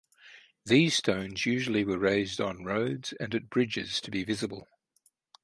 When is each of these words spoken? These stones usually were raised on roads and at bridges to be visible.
These 0.65 0.95
stones 0.97 1.45
usually 1.45 1.85
were 1.85 1.99
raised 1.99 2.41
on 2.41 2.63
roads 2.63 3.13
and 3.19 3.35
at 3.35 3.51
bridges 3.51 4.01
to 4.01 4.09
be 4.09 4.23
visible. 4.23 4.67